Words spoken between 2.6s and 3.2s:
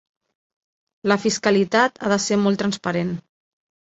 transparent.